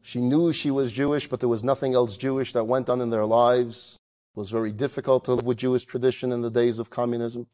She 0.00 0.20
knew 0.22 0.52
she 0.54 0.70
was 0.70 0.90
Jewish, 0.90 1.28
but 1.28 1.40
there 1.40 1.48
was 1.50 1.62
nothing 1.62 1.94
else 1.94 2.16
Jewish 2.16 2.54
that 2.54 2.64
went 2.64 2.88
on 2.88 3.02
in 3.02 3.10
their 3.10 3.26
lives. 3.26 3.97
It 4.38 4.46
was 4.46 4.50
very 4.52 4.70
difficult 4.70 5.24
to 5.24 5.34
live 5.34 5.46
with 5.46 5.56
Jewish 5.56 5.84
tradition 5.84 6.30
in 6.30 6.42
the 6.42 6.48
days 6.48 6.78
of 6.78 6.90
communism. 6.90 7.48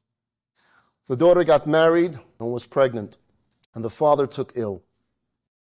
The 1.08 1.16
daughter 1.16 1.42
got 1.42 1.66
married 1.66 2.18
and 2.38 2.52
was 2.52 2.66
pregnant, 2.66 3.16
and 3.74 3.82
the 3.82 3.88
father 3.88 4.26
took 4.26 4.52
ill. 4.54 4.82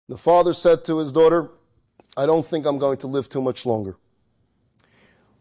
The 0.09 0.19
father 0.19 0.53
said 0.53 0.85
to 0.87 0.99
his 0.99 1.13
daughter, 1.13 1.51
I 2.17 2.27
don't 2.27 2.45
think 2.45 2.67
I'm 2.67 2.79
going 2.79 2.97
to 2.97 3.07
live 3.07 3.29
too 3.29 3.41
much 3.41 3.65
longer. 3.65 3.97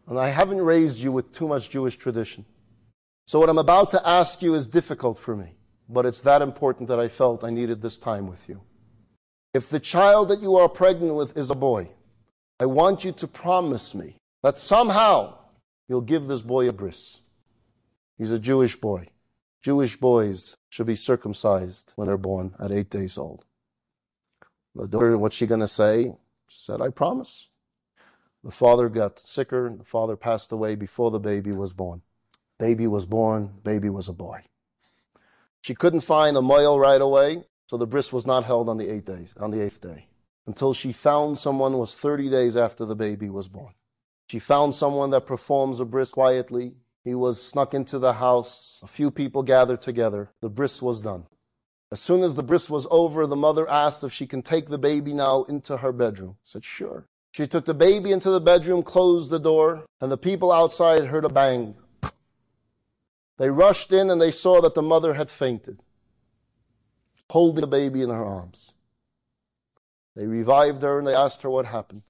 And 0.06 0.16
I 0.16 0.28
haven't 0.28 0.60
raised 0.60 1.00
you 1.00 1.10
with 1.10 1.32
too 1.32 1.48
much 1.48 1.70
Jewish 1.70 1.96
tradition. 1.96 2.44
So 3.26 3.40
what 3.40 3.48
I'm 3.48 3.58
about 3.58 3.90
to 3.90 4.08
ask 4.08 4.42
you 4.42 4.54
is 4.54 4.68
difficult 4.68 5.18
for 5.18 5.34
me, 5.34 5.56
but 5.88 6.06
it's 6.06 6.20
that 6.20 6.40
important 6.40 6.86
that 6.86 7.00
I 7.00 7.08
felt 7.08 7.42
I 7.42 7.50
needed 7.50 7.82
this 7.82 7.98
time 7.98 8.28
with 8.28 8.48
you. 8.48 8.60
If 9.54 9.70
the 9.70 9.80
child 9.80 10.28
that 10.28 10.40
you 10.40 10.54
are 10.54 10.68
pregnant 10.68 11.16
with 11.16 11.36
is 11.36 11.50
a 11.50 11.56
boy, 11.56 11.90
I 12.60 12.66
want 12.66 13.02
you 13.04 13.10
to 13.10 13.26
promise 13.26 13.92
me 13.92 14.18
that 14.44 14.56
somehow 14.56 15.38
You'll 15.88 16.00
give 16.00 16.26
this 16.26 16.42
boy 16.42 16.68
a 16.68 16.72
bris. 16.72 17.20
He's 18.16 18.30
a 18.30 18.38
Jewish 18.38 18.76
boy. 18.76 19.08
Jewish 19.62 19.96
boys 19.96 20.56
should 20.68 20.86
be 20.86 20.96
circumcised 20.96 21.92
when 21.96 22.06
they're 22.06 22.16
born 22.16 22.54
at 22.60 22.72
eight 22.72 22.90
days 22.90 23.18
old. 23.18 23.44
The 24.74 24.88
daughter, 24.88 25.16
what's 25.16 25.36
she 25.36 25.46
going 25.46 25.60
to 25.60 25.68
say? 25.68 26.16
She 26.48 26.58
said, 26.58 26.80
I 26.80 26.90
promise. 26.90 27.48
The 28.42 28.50
father 28.50 28.88
got 28.88 29.18
sicker. 29.18 29.74
The 29.76 29.84
father 29.84 30.16
passed 30.16 30.52
away 30.52 30.74
before 30.74 31.10
the 31.10 31.20
baby 31.20 31.52
was 31.52 31.72
born. 31.72 32.02
Baby 32.58 32.86
was 32.86 33.06
born. 33.06 33.54
Baby 33.62 33.88
was 33.88 34.08
a 34.08 34.12
boy. 34.12 34.42
She 35.60 35.74
couldn't 35.74 36.00
find 36.00 36.36
a 36.36 36.40
mohel 36.40 36.78
right 36.78 37.00
away, 37.00 37.44
so 37.66 37.76
the 37.76 37.86
bris 37.86 38.12
was 38.12 38.26
not 38.26 38.44
held 38.44 38.68
on 38.68 38.76
the 38.76 38.92
eighth 38.92 39.06
day. 39.06 39.26
On 39.38 39.50
the 39.50 39.62
eighth 39.62 39.80
day, 39.80 40.08
until 40.46 40.74
she 40.74 40.92
found 40.92 41.38
someone 41.38 41.78
was 41.78 41.94
30 41.94 42.28
days 42.28 42.56
after 42.56 42.84
the 42.84 42.96
baby 42.96 43.30
was 43.30 43.48
born. 43.48 43.72
She 44.30 44.38
found 44.38 44.74
someone 44.74 45.10
that 45.10 45.26
performs 45.26 45.80
a 45.80 45.84
bris 45.84 46.12
quietly. 46.12 46.74
He 47.04 47.14
was 47.14 47.42
snuck 47.42 47.74
into 47.74 47.98
the 47.98 48.14
house. 48.14 48.80
A 48.82 48.86
few 48.86 49.10
people 49.10 49.42
gathered 49.42 49.82
together. 49.82 50.30
The 50.40 50.48
bris 50.48 50.80
was 50.80 51.00
done. 51.00 51.26
As 51.92 52.00
soon 52.00 52.22
as 52.22 52.34
the 52.34 52.42
bris 52.42 52.70
was 52.70 52.86
over, 52.90 53.26
the 53.26 53.36
mother 53.36 53.68
asked 53.68 54.02
if 54.02 54.12
she 54.12 54.26
can 54.26 54.42
take 54.42 54.68
the 54.68 54.78
baby 54.78 55.12
now 55.12 55.44
into 55.44 55.76
her 55.76 55.92
bedroom. 55.92 56.36
I 56.36 56.42
said, 56.42 56.64
sure. 56.64 57.06
She 57.32 57.46
took 57.46 57.66
the 57.66 57.74
baby 57.74 58.12
into 58.12 58.30
the 58.30 58.40
bedroom, 58.40 58.82
closed 58.82 59.30
the 59.30 59.38
door, 59.38 59.84
and 60.00 60.10
the 60.10 60.16
people 60.16 60.50
outside 60.50 61.04
heard 61.04 61.24
a 61.24 61.28
bang. 61.28 61.76
They 63.38 63.50
rushed 63.50 63.92
in 63.92 64.10
and 64.10 64.20
they 64.20 64.30
saw 64.30 64.60
that 64.60 64.74
the 64.74 64.82
mother 64.82 65.14
had 65.14 65.30
fainted, 65.30 65.80
holding 67.28 67.60
the 67.60 67.66
baby 67.66 68.02
in 68.02 68.10
her 68.10 68.24
arms. 68.24 68.74
They 70.14 70.26
revived 70.26 70.82
her 70.82 70.98
and 70.98 71.06
they 71.06 71.14
asked 71.14 71.42
her 71.42 71.50
what 71.50 71.66
happened. 71.66 72.02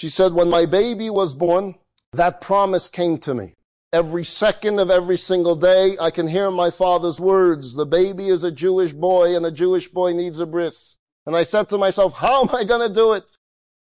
She 0.00 0.08
said, 0.08 0.32
When 0.32 0.48
my 0.48 0.66
baby 0.66 1.10
was 1.10 1.34
born, 1.34 1.74
that 2.12 2.40
promise 2.40 2.88
came 2.88 3.18
to 3.18 3.34
me. 3.34 3.54
Every 3.92 4.24
second 4.24 4.78
of 4.78 4.90
every 4.90 5.16
single 5.16 5.56
day, 5.56 5.96
I 5.98 6.10
can 6.10 6.28
hear 6.28 6.50
my 6.50 6.70
father's 6.70 7.18
words. 7.18 7.74
The 7.74 7.86
baby 7.86 8.28
is 8.28 8.44
a 8.44 8.52
Jewish 8.52 8.92
boy 8.92 9.34
and 9.34 9.46
a 9.46 9.50
Jewish 9.50 9.88
boy 9.88 10.12
needs 10.12 10.40
a 10.40 10.46
bris. 10.46 10.96
And 11.26 11.34
I 11.34 11.42
said 11.42 11.68
to 11.70 11.78
myself, 11.78 12.14
how 12.14 12.42
am 12.42 12.54
I 12.54 12.64
going 12.64 12.86
to 12.86 12.94
do 12.94 13.12
it? 13.14 13.36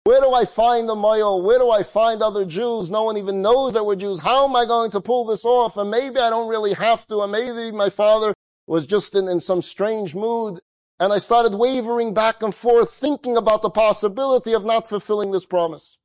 Where 0.06 0.22
do 0.22 0.34
I 0.34 0.46
find 0.46 0.88
the 0.88 0.96
mohel? 0.96 1.44
Where 1.44 1.60
do 1.60 1.70
I 1.70 1.84
find 1.84 2.22
other 2.22 2.46
Jews? 2.46 2.90
No 2.90 3.04
one 3.04 3.18
even 3.18 3.42
knows 3.42 3.74
that 3.74 3.86
we're 3.86 3.96
Jews. 3.96 4.20
How 4.20 4.46
am 4.48 4.56
I 4.56 4.66
going 4.66 4.92
to 4.92 5.02
pull 5.02 5.26
this 5.26 5.46
off? 5.46 5.78
And 5.78 5.92
maybe 5.92 6.18
I 6.18 6.30
don't 6.30 6.50
really 6.50 6.74
have 6.74 7.06
to. 7.08 7.20
And 7.20 7.32
maybe 7.32 7.72
my 7.76 7.90
father 7.90 8.34
was 8.68 8.88
just 8.88 9.16
in, 9.16 9.28
in 9.28 9.42
some 9.42 9.62
strange 9.62 10.16
mood. 10.16 10.62
And 11.00 11.14
I 11.14 11.18
started 11.18 11.56
wavering 11.56 12.14
back 12.14 12.44
and 12.44 12.54
forth, 12.54 12.92
thinking 12.92 13.38
about 13.38 13.62
the 13.62 13.70
possibility 13.70 14.54
of 14.54 14.66
not 14.66 14.88
fulfilling 14.88 15.32
this 15.32 15.46
promise. 15.46 15.98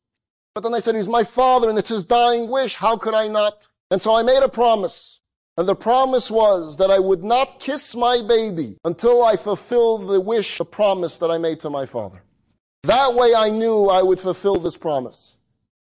But 0.54 0.62
then 0.62 0.74
I 0.74 0.78
said, 0.78 0.94
he's 0.94 1.08
my 1.08 1.24
father 1.24 1.68
and 1.68 1.78
it's 1.78 1.88
his 1.88 2.04
dying 2.04 2.48
wish. 2.48 2.76
How 2.76 2.96
could 2.96 3.14
I 3.14 3.26
not? 3.26 3.66
And 3.90 4.00
so 4.00 4.14
I 4.14 4.22
made 4.22 4.42
a 4.42 4.48
promise. 4.48 5.20
And 5.56 5.68
the 5.68 5.74
promise 5.74 6.30
was 6.30 6.76
that 6.78 6.90
I 6.90 6.98
would 6.98 7.24
not 7.24 7.60
kiss 7.60 7.94
my 7.94 8.22
baby 8.22 8.76
until 8.84 9.24
I 9.24 9.36
fulfilled 9.36 10.08
the 10.08 10.20
wish, 10.20 10.58
the 10.58 10.64
promise 10.64 11.18
that 11.18 11.30
I 11.30 11.38
made 11.38 11.60
to 11.60 11.70
my 11.70 11.86
father. 11.86 12.22
That 12.84 13.14
way 13.14 13.34
I 13.34 13.50
knew 13.50 13.86
I 13.86 14.02
would 14.02 14.20
fulfill 14.20 14.56
this 14.56 14.76
promise. 14.76 15.36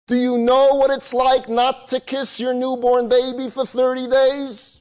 Do 0.06 0.16
you 0.16 0.38
know 0.38 0.74
what 0.74 0.90
it's 0.90 1.14
like 1.14 1.48
not 1.48 1.88
to 1.88 2.00
kiss 2.00 2.38
your 2.38 2.52
newborn 2.52 3.08
baby 3.08 3.48
for 3.48 3.64
30 3.64 4.06
days? 4.08 4.73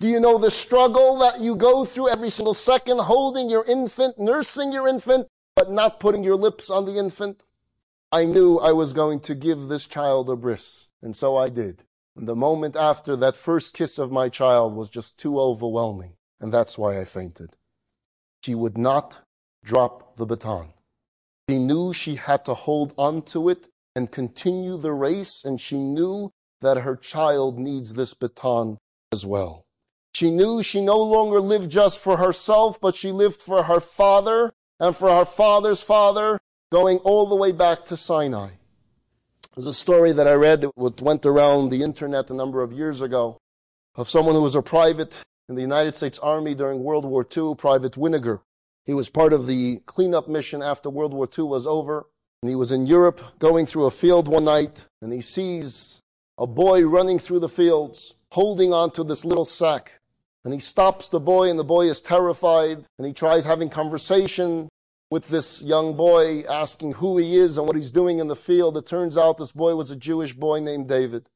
Do 0.00 0.06
you 0.06 0.20
know 0.20 0.38
the 0.38 0.50
struggle 0.50 1.18
that 1.18 1.40
you 1.40 1.56
go 1.56 1.84
through 1.84 2.10
every 2.10 2.30
single 2.30 2.54
second 2.54 3.00
holding 3.00 3.50
your 3.50 3.64
infant, 3.64 4.16
nursing 4.16 4.72
your 4.72 4.86
infant, 4.86 5.26
but 5.56 5.72
not 5.72 5.98
putting 5.98 6.22
your 6.22 6.36
lips 6.36 6.70
on 6.70 6.84
the 6.84 6.96
infant? 6.96 7.44
I 8.12 8.24
knew 8.24 8.58
I 8.58 8.70
was 8.70 8.92
going 8.92 9.18
to 9.20 9.34
give 9.34 9.66
this 9.66 9.88
child 9.88 10.30
a 10.30 10.36
bris, 10.36 10.86
and 11.02 11.16
so 11.16 11.36
I 11.36 11.48
did. 11.48 11.82
And 12.14 12.28
the 12.28 12.36
moment 12.36 12.76
after 12.76 13.16
that 13.16 13.36
first 13.36 13.74
kiss 13.74 13.98
of 13.98 14.12
my 14.12 14.28
child 14.28 14.76
was 14.76 14.88
just 14.88 15.18
too 15.18 15.36
overwhelming, 15.36 16.12
and 16.40 16.52
that's 16.52 16.78
why 16.78 17.00
I 17.00 17.04
fainted. 17.04 17.56
She 18.44 18.54
would 18.54 18.78
not 18.78 19.22
drop 19.64 20.16
the 20.16 20.26
baton. 20.26 20.74
She 21.50 21.58
knew 21.58 21.92
she 21.92 22.14
had 22.14 22.44
to 22.44 22.54
hold 22.54 22.94
on 22.96 23.22
to 23.22 23.48
it 23.48 23.68
and 23.96 24.12
continue 24.12 24.76
the 24.76 24.92
race, 24.92 25.44
and 25.44 25.60
she 25.60 25.78
knew 25.78 26.30
that 26.60 26.76
her 26.76 26.94
child 26.94 27.58
needs 27.58 27.94
this 27.94 28.14
baton 28.14 28.78
as 29.10 29.26
well. 29.26 29.64
She 30.14 30.30
knew 30.30 30.62
she 30.62 30.80
no 30.80 30.98
longer 30.98 31.40
lived 31.40 31.70
just 31.70 32.00
for 32.00 32.16
herself, 32.16 32.80
but 32.80 32.96
she 32.96 33.12
lived 33.12 33.40
for 33.40 33.64
her 33.64 33.80
father 33.80 34.52
and 34.80 34.96
for 34.96 35.08
her 35.08 35.24
father's 35.24 35.82
father, 35.82 36.38
going 36.70 36.98
all 36.98 37.26
the 37.26 37.36
way 37.36 37.52
back 37.52 37.84
to 37.86 37.96
Sinai. 37.96 38.50
There's 39.54 39.66
a 39.66 39.74
story 39.74 40.12
that 40.12 40.28
I 40.28 40.34
read 40.34 40.60
that 40.60 41.00
went 41.02 41.26
around 41.26 41.70
the 41.70 41.82
internet 41.82 42.30
a 42.30 42.34
number 42.34 42.62
of 42.62 42.72
years 42.72 43.00
ago 43.00 43.38
of 43.96 44.08
someone 44.08 44.34
who 44.34 44.42
was 44.42 44.54
a 44.54 44.62
private 44.62 45.20
in 45.48 45.54
the 45.54 45.62
United 45.62 45.96
States 45.96 46.18
Army 46.18 46.54
during 46.54 46.84
World 46.84 47.04
War 47.04 47.26
II, 47.36 47.54
Private 47.56 47.94
Winiger. 47.94 48.40
He 48.84 48.94
was 48.94 49.08
part 49.08 49.32
of 49.32 49.46
the 49.46 49.82
cleanup 49.86 50.28
mission 50.28 50.62
after 50.62 50.90
World 50.90 51.12
War 51.12 51.28
II 51.36 51.44
was 51.44 51.66
over. 51.66 52.06
And 52.42 52.48
he 52.48 52.54
was 52.54 52.70
in 52.70 52.86
Europe 52.86 53.20
going 53.38 53.66
through 53.66 53.86
a 53.86 53.90
field 53.90 54.28
one 54.28 54.44
night 54.44 54.86
and 55.02 55.12
he 55.12 55.20
sees 55.20 56.02
a 56.38 56.46
boy 56.46 56.82
running 56.82 57.18
through 57.18 57.40
the 57.40 57.48
fields 57.48 58.14
holding 58.30 58.72
onto 58.72 59.04
this 59.04 59.24
little 59.24 59.44
sack. 59.44 60.00
And 60.44 60.54
he 60.54 60.60
stops 60.60 61.08
the 61.08 61.20
boy 61.20 61.50
and 61.50 61.58
the 61.58 61.64
boy 61.64 61.88
is 61.90 62.00
terrified 62.00 62.84
and 62.98 63.06
he 63.06 63.12
tries 63.12 63.44
having 63.44 63.68
conversation 63.68 64.68
with 65.10 65.28
this 65.28 65.62
young 65.62 65.94
boy 65.96 66.42
asking 66.42 66.92
who 66.92 67.18
he 67.18 67.36
is 67.36 67.56
and 67.56 67.66
what 67.66 67.76
he's 67.76 67.90
doing 67.90 68.18
in 68.18 68.28
the 68.28 68.36
field. 68.36 68.76
It 68.76 68.86
turns 68.86 69.16
out 69.16 69.38
this 69.38 69.52
boy 69.52 69.74
was 69.74 69.90
a 69.90 69.96
Jewish 69.96 70.34
boy 70.34 70.60
named 70.60 70.88
David. 70.88 71.26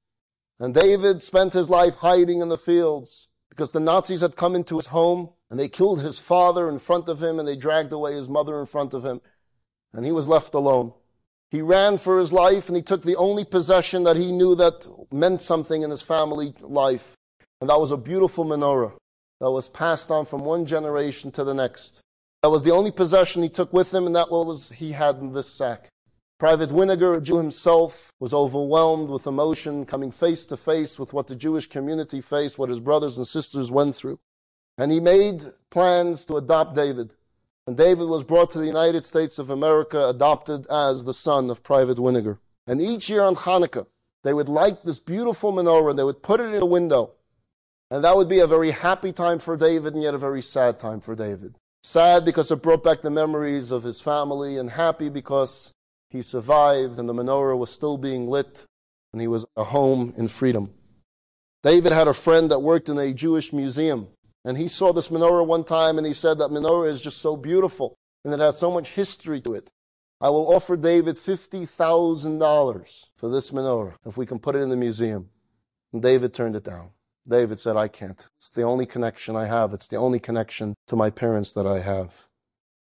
And 0.60 0.74
David 0.74 1.22
spent 1.22 1.54
his 1.54 1.70
life 1.70 1.96
hiding 1.96 2.40
in 2.40 2.48
the 2.48 2.58
fields 2.58 3.28
because 3.48 3.72
the 3.72 3.80
Nazis 3.80 4.20
had 4.20 4.36
come 4.36 4.54
into 4.54 4.76
his 4.76 4.86
home 4.86 5.30
and 5.50 5.58
they 5.58 5.68
killed 5.68 6.00
his 6.02 6.18
father 6.18 6.68
in 6.68 6.78
front 6.78 7.08
of 7.08 7.22
him 7.22 7.38
and 7.38 7.48
they 7.48 7.56
dragged 7.56 7.92
away 7.92 8.14
his 8.14 8.28
mother 8.28 8.60
in 8.60 8.66
front 8.66 8.94
of 8.94 9.04
him. 9.04 9.20
And 9.92 10.04
he 10.06 10.12
was 10.12 10.28
left 10.28 10.54
alone. 10.54 10.92
He 11.52 11.60
ran 11.60 11.98
for 11.98 12.18
his 12.18 12.32
life 12.32 12.68
and 12.68 12.76
he 12.76 12.82
took 12.82 13.02
the 13.02 13.16
only 13.16 13.44
possession 13.44 14.04
that 14.04 14.16
he 14.16 14.32
knew 14.32 14.54
that 14.54 14.86
meant 15.12 15.42
something 15.42 15.82
in 15.82 15.90
his 15.90 16.00
family 16.00 16.54
life. 16.62 17.12
And 17.60 17.68
that 17.68 17.78
was 17.78 17.90
a 17.90 17.98
beautiful 17.98 18.46
menorah 18.46 18.94
that 19.38 19.50
was 19.50 19.68
passed 19.68 20.10
on 20.10 20.24
from 20.24 20.46
one 20.46 20.64
generation 20.64 21.30
to 21.32 21.44
the 21.44 21.52
next. 21.52 22.00
That 22.42 22.48
was 22.48 22.62
the 22.62 22.70
only 22.70 22.90
possession 22.90 23.42
he 23.42 23.50
took 23.50 23.70
with 23.70 23.92
him 23.92 24.06
and 24.06 24.16
that 24.16 24.30
was 24.30 24.70
he 24.70 24.92
had 24.92 25.16
in 25.18 25.34
this 25.34 25.46
sack. 25.46 25.90
Private 26.38 26.70
Winiger, 26.70 27.18
a 27.18 27.20
Jew 27.20 27.36
himself, 27.36 28.10
was 28.18 28.32
overwhelmed 28.32 29.10
with 29.10 29.26
emotion, 29.26 29.84
coming 29.84 30.10
face 30.10 30.46
to 30.46 30.56
face 30.56 30.98
with 30.98 31.12
what 31.12 31.26
the 31.26 31.36
Jewish 31.36 31.68
community 31.68 32.22
faced, 32.22 32.58
what 32.58 32.70
his 32.70 32.80
brothers 32.80 33.18
and 33.18 33.28
sisters 33.28 33.70
went 33.70 33.94
through. 33.94 34.18
And 34.78 34.90
he 34.90 35.00
made 35.00 35.42
plans 35.70 36.24
to 36.26 36.38
adopt 36.38 36.74
David. 36.74 37.12
And 37.72 37.78
David 37.78 38.08
was 38.08 38.22
brought 38.22 38.50
to 38.50 38.58
the 38.58 38.66
United 38.66 39.06
States 39.06 39.38
of 39.38 39.48
America, 39.48 40.06
adopted 40.06 40.66
as 40.66 41.06
the 41.06 41.14
son 41.14 41.48
of 41.48 41.62
Private 41.62 41.96
Winiger. 41.96 42.36
And 42.66 42.82
each 42.82 43.08
year 43.08 43.22
on 43.22 43.34
Hanukkah, 43.34 43.86
they 44.24 44.34
would 44.34 44.50
light 44.50 44.84
this 44.84 44.98
beautiful 44.98 45.54
menorah 45.54 45.88
and 45.88 45.98
they 45.98 46.04
would 46.04 46.22
put 46.22 46.40
it 46.40 46.52
in 46.52 46.58
the 46.58 46.66
window. 46.66 47.12
And 47.90 48.04
that 48.04 48.14
would 48.14 48.28
be 48.28 48.40
a 48.40 48.46
very 48.46 48.72
happy 48.72 49.10
time 49.10 49.38
for 49.38 49.56
David 49.56 49.94
and 49.94 50.02
yet 50.02 50.12
a 50.12 50.18
very 50.18 50.42
sad 50.42 50.78
time 50.78 51.00
for 51.00 51.14
David. 51.14 51.54
Sad 51.82 52.26
because 52.26 52.50
it 52.50 52.60
brought 52.60 52.84
back 52.84 53.00
the 53.00 53.10
memories 53.10 53.70
of 53.70 53.84
his 53.84 54.02
family, 54.02 54.58
and 54.58 54.68
happy 54.68 55.08
because 55.08 55.72
he 56.10 56.20
survived 56.20 56.98
and 56.98 57.08
the 57.08 57.14
menorah 57.14 57.56
was 57.56 57.70
still 57.70 57.96
being 57.96 58.28
lit 58.28 58.66
and 59.14 59.22
he 59.22 59.28
was 59.28 59.46
a 59.56 59.64
home 59.64 60.12
in 60.18 60.28
freedom. 60.28 60.74
David 61.62 61.92
had 61.92 62.06
a 62.06 62.12
friend 62.12 62.50
that 62.50 62.58
worked 62.58 62.90
in 62.90 62.98
a 62.98 63.14
Jewish 63.14 63.50
museum 63.50 64.08
and 64.44 64.58
he 64.58 64.68
saw 64.68 64.92
this 64.92 65.08
menorah 65.08 65.46
one 65.46 65.64
time 65.64 65.98
and 65.98 66.06
he 66.06 66.12
said 66.12 66.38
that 66.38 66.50
menorah 66.50 66.88
is 66.88 67.00
just 67.00 67.18
so 67.18 67.36
beautiful 67.36 67.96
and 68.24 68.32
it 68.34 68.40
has 68.40 68.58
so 68.58 68.70
much 68.70 68.90
history 68.90 69.40
to 69.40 69.54
it. 69.54 69.70
I 70.20 70.28
will 70.30 70.52
offer 70.54 70.76
David 70.76 71.16
$50,000 71.16 73.06
for 73.16 73.28
this 73.28 73.50
menorah 73.50 73.94
if 74.06 74.16
we 74.16 74.26
can 74.26 74.38
put 74.38 74.54
it 74.54 74.60
in 74.60 74.68
the 74.68 74.76
museum. 74.76 75.28
And 75.92 76.00
David 76.00 76.32
turned 76.32 76.56
it 76.56 76.64
down. 76.64 76.90
David 77.28 77.60
said, 77.60 77.76
I 77.76 77.88
can't. 77.88 78.24
It's 78.36 78.50
the 78.50 78.62
only 78.62 78.86
connection 78.86 79.36
I 79.36 79.46
have. 79.46 79.72
It's 79.72 79.88
the 79.88 79.96
only 79.96 80.18
connection 80.18 80.74
to 80.88 80.96
my 80.96 81.10
parents 81.10 81.52
that 81.52 81.66
I 81.66 81.80
have. 81.80 82.26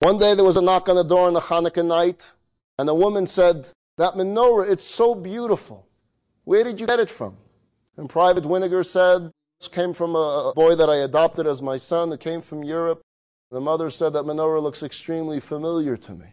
One 0.01 0.19
day 0.19 0.35
there 0.35 0.45
was 0.45 0.57
a 0.57 0.63
knock 0.63 0.89
on 0.89 0.97
the 0.97 1.03
door 1.03 1.27
on 1.27 1.35
the 1.35 1.41
Hanukkah 1.41 1.87
night, 1.87 2.33
and 2.79 2.89
a 2.89 2.95
woman 2.95 3.27
said, 3.27 3.71
That 3.99 4.15
menorah, 4.15 4.71
it's 4.71 4.87
so 4.87 5.15
beautiful. 5.15 5.87
Where 6.45 6.65
did 6.65 6.81
you 6.81 6.87
get 6.87 7.01
it 7.01 7.11
from? 7.11 7.37
And 7.97 8.09
Private 8.09 8.45
Winiger 8.45 8.85
said, 8.85 9.31
came 9.69 9.93
from 9.93 10.17
a 10.17 10.53
boy 10.57 10.75
that 10.75 10.91
I 10.91 10.97
adopted 10.97 11.47
as 11.47 11.63
my 11.63 11.77
son. 11.77 12.13
It 12.13 12.21
came 12.21 12.41
from 12.41 12.65
Europe. 12.65 13.03
The 13.51 13.61
mother 13.61 13.91
said 13.91 14.15
that 14.15 14.25
menorah 14.25 14.63
looks 14.63 14.83
extremely 14.83 15.39
familiar 15.39 15.97
to 15.99 16.13
me. 16.13 16.27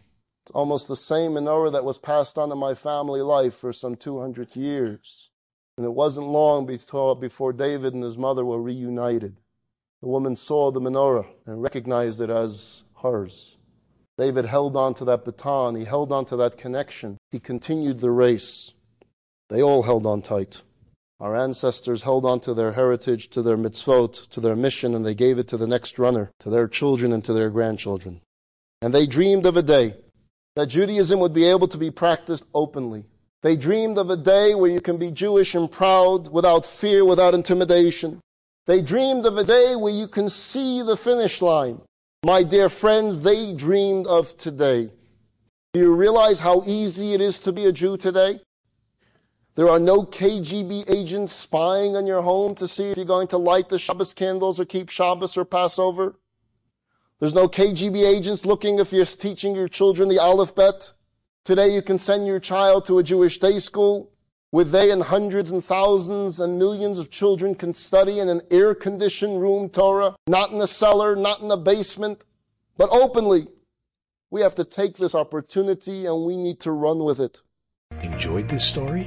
It's 0.46 0.52
almost 0.52 0.88
the 0.88 0.96
same 0.96 1.32
menorah 1.32 1.72
that 1.72 1.84
was 1.84 1.98
passed 1.98 2.38
on 2.38 2.50
in 2.50 2.58
my 2.58 2.74
family 2.74 3.20
life 3.20 3.54
for 3.54 3.72
some 3.72 3.94
200 3.94 4.56
years. 4.56 5.30
And 5.76 5.84
it 5.86 5.92
wasn't 5.92 6.28
long 6.28 6.66
before 6.66 7.52
David 7.52 7.94
and 7.94 8.02
his 8.02 8.18
mother 8.18 8.44
were 8.44 8.60
reunited. 8.60 9.36
The 10.00 10.08
woman 10.08 10.34
saw 10.34 10.70
the 10.70 10.80
menorah 10.80 11.26
and 11.46 11.62
recognized 11.62 12.22
it 12.22 12.30
as 12.30 12.84
hers. 13.02 13.58
David 14.16 14.46
held 14.46 14.76
on 14.76 14.94
to 14.94 15.04
that 15.04 15.24
baton. 15.24 15.74
He 15.74 15.84
held 15.84 16.10
on 16.10 16.24
to 16.26 16.36
that 16.36 16.58
connection. 16.58 17.18
He 17.30 17.38
continued 17.38 18.00
the 18.00 18.10
race. 18.10 18.72
They 19.48 19.62
all 19.62 19.82
held 19.82 20.06
on 20.06 20.22
tight. 20.22 20.62
Our 21.20 21.36
ancestors 21.36 22.02
held 22.02 22.24
on 22.24 22.40
to 22.40 22.54
their 22.54 22.72
heritage, 22.72 23.28
to 23.30 23.42
their 23.42 23.58
mitzvot, 23.58 24.28
to 24.30 24.40
their 24.40 24.56
mission, 24.56 24.94
and 24.94 25.04
they 25.04 25.14
gave 25.14 25.38
it 25.38 25.48
to 25.48 25.58
the 25.58 25.66
next 25.66 25.98
runner, 25.98 26.30
to 26.40 26.48
their 26.48 26.66
children 26.66 27.12
and 27.12 27.22
to 27.26 27.34
their 27.34 27.50
grandchildren. 27.50 28.22
And 28.80 28.94
they 28.94 29.06
dreamed 29.06 29.44
of 29.44 29.56
a 29.56 29.62
day 29.62 29.96
that 30.56 30.66
Judaism 30.66 31.20
would 31.20 31.34
be 31.34 31.44
able 31.44 31.68
to 31.68 31.76
be 31.76 31.90
practiced 31.90 32.44
openly. 32.54 33.04
They 33.42 33.54
dreamed 33.54 33.98
of 33.98 34.08
a 34.08 34.16
day 34.16 34.54
where 34.54 34.70
you 34.70 34.80
can 34.80 34.96
be 34.96 35.10
Jewish 35.10 35.54
and 35.54 35.70
proud 35.70 36.28
without 36.28 36.64
fear, 36.64 37.04
without 37.04 37.34
intimidation. 37.34 38.20
They 38.66 38.80
dreamed 38.80 39.26
of 39.26 39.36
a 39.36 39.44
day 39.44 39.76
where 39.76 39.92
you 39.92 40.08
can 40.08 40.30
see 40.30 40.82
the 40.82 40.96
finish 40.96 41.42
line. 41.42 41.82
My 42.24 42.42
dear 42.42 42.70
friends, 42.70 43.20
they 43.20 43.52
dreamed 43.52 44.06
of 44.06 44.36
today. 44.38 44.90
Do 45.74 45.80
you 45.80 45.94
realize 45.94 46.40
how 46.40 46.62
easy 46.66 47.12
it 47.12 47.20
is 47.20 47.38
to 47.40 47.52
be 47.52 47.66
a 47.66 47.72
Jew 47.72 47.96
today? 47.96 48.40
There 49.60 49.68
are 49.68 49.78
no 49.78 50.04
KGB 50.04 50.88
agents 50.88 51.34
spying 51.34 51.94
on 51.94 52.06
your 52.06 52.22
home 52.22 52.54
to 52.54 52.66
see 52.66 52.92
if 52.92 52.96
you're 52.96 53.04
going 53.04 53.28
to 53.28 53.36
light 53.36 53.68
the 53.68 53.78
Shabbos 53.78 54.14
candles 54.14 54.58
or 54.58 54.64
keep 54.64 54.88
Shabbos 54.88 55.36
or 55.36 55.44
Passover. 55.44 56.18
There's 57.18 57.34
no 57.34 57.46
KGB 57.46 58.06
agents 58.06 58.46
looking 58.46 58.78
if 58.78 58.90
you're 58.90 59.04
teaching 59.04 59.54
your 59.54 59.68
children 59.68 60.08
the 60.08 60.18
Aleph 60.18 60.54
Bet. 60.54 60.94
Today 61.44 61.74
you 61.74 61.82
can 61.82 61.98
send 61.98 62.26
your 62.26 62.40
child 62.40 62.86
to 62.86 63.00
a 63.00 63.02
Jewish 63.02 63.36
day 63.36 63.58
school 63.58 64.10
where 64.48 64.64
they 64.64 64.90
and 64.90 65.02
hundreds 65.02 65.50
and 65.50 65.62
thousands 65.62 66.40
and 66.40 66.58
millions 66.58 66.98
of 66.98 67.10
children 67.10 67.54
can 67.54 67.74
study 67.74 68.18
in 68.18 68.30
an 68.30 68.40
air-conditioned 68.50 69.42
room 69.42 69.68
Torah, 69.68 70.16
not 70.26 70.52
in 70.52 70.60
a 70.62 70.66
cellar, 70.66 71.14
not 71.14 71.40
in 71.40 71.50
a 71.50 71.58
basement, 71.58 72.24
but 72.78 72.88
openly. 72.90 73.46
We 74.30 74.40
have 74.40 74.54
to 74.54 74.64
take 74.64 74.96
this 74.96 75.14
opportunity 75.14 76.06
and 76.06 76.24
we 76.24 76.38
need 76.38 76.60
to 76.60 76.72
run 76.72 77.04
with 77.04 77.20
it. 77.20 77.42
Enjoyed 78.02 78.48
this 78.48 78.64
story? 78.64 79.06